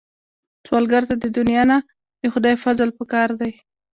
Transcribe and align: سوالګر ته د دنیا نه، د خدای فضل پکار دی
سوالګر 0.65 1.03
ته 1.09 1.15
د 1.23 1.25
دنیا 1.37 1.63
نه، 1.71 1.77
د 2.21 2.23
خدای 2.33 2.55
فضل 2.63 2.89
پکار 2.97 3.29
دی 3.39 3.51